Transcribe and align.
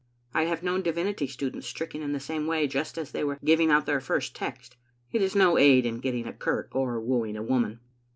I 0.33 0.45
have 0.45 0.63
known 0.63 0.81
divinity 0.81 1.27
students 1.27 1.67
stricken 1.67 2.01
in 2.01 2.11
the 2.11 2.19
same 2.19 2.47
way, 2.47 2.65
just 2.65 2.97
as 2.97 3.11
they 3.11 3.23
were 3.23 3.37
giving 3.45 3.69
out 3.69 3.85
their 3.85 3.99
first 4.01 4.35
text. 4.35 4.75
It 5.11 5.21
is 5.21 5.35
no 5.35 5.59
aid 5.59 5.85
in 5.85 5.99
getting 5.99 6.25
a 6.25 6.33
kirk 6.33 6.69
or 6.71 6.99
wooing 6.99 7.37
a 7.37 7.43
woman. 7.43 7.81